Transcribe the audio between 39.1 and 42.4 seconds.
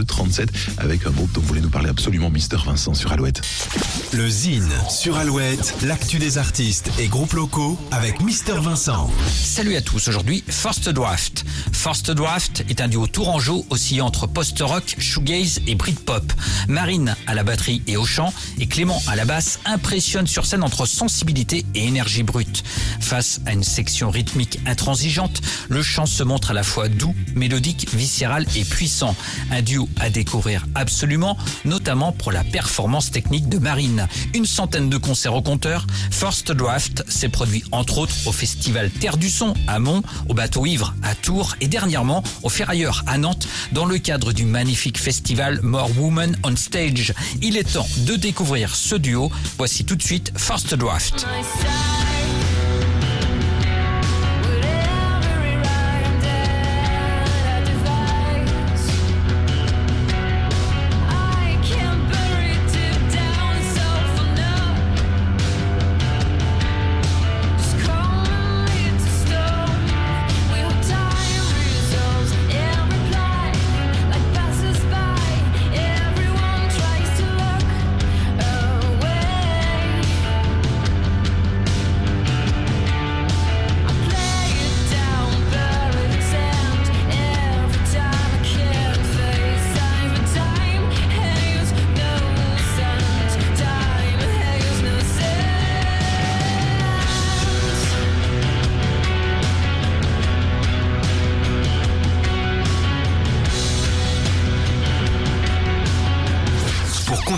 du Son à Mont, au bateau Ivre à Tours et dernièrement